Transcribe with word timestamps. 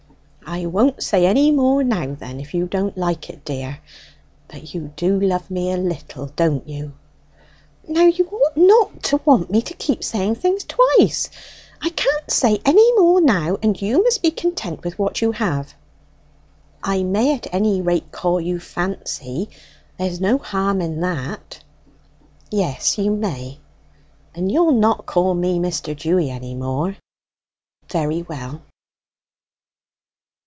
"I 0.43 0.65
won't 0.65 1.01
say 1.01 1.25
any 1.25 1.49
more 1.51 1.81
now, 1.81 2.13
then, 2.13 2.41
if 2.41 2.53
you 2.53 2.67
don't 2.67 2.97
like 2.97 3.29
it, 3.29 3.45
dear. 3.45 3.79
But 4.49 4.73
you 4.73 4.91
do 4.97 5.17
love 5.17 5.49
me 5.49 5.71
a 5.71 5.77
little, 5.77 6.25
don't 6.35 6.67
you?" 6.67 6.91
"Now 7.87 8.01
you 8.07 8.25
ought 8.27 8.57
not 8.57 9.01
to 9.03 9.21
want 9.23 9.49
me 9.49 9.61
to 9.61 9.73
keep 9.73 10.03
saying 10.03 10.35
things 10.35 10.65
twice; 10.65 11.29
I 11.81 11.89
can't 11.91 12.29
say 12.29 12.59
any 12.65 12.91
more 12.99 13.21
now, 13.21 13.59
and 13.63 13.81
you 13.81 14.03
must 14.03 14.21
be 14.21 14.29
content 14.31 14.83
with 14.83 14.99
what 14.99 15.21
you 15.21 15.31
have." 15.31 15.73
"I 16.83 17.03
may 17.03 17.33
at 17.33 17.47
any 17.53 17.79
rate 17.81 18.11
call 18.11 18.41
you 18.41 18.59
Fancy? 18.59 19.47
There's 19.97 20.19
no 20.19 20.37
harm 20.37 20.81
in 20.81 20.99
that." 20.99 21.63
"Yes, 22.49 22.97
you 22.97 23.11
may." 23.15 23.59
"And 24.35 24.51
you'll 24.51 24.73
not 24.73 25.05
call 25.05 25.33
me 25.33 25.59
Mr. 25.59 25.97
Dewy 25.97 26.29
any 26.29 26.55
more?" 26.55 26.97
"Very 27.87 28.23
well." 28.23 28.63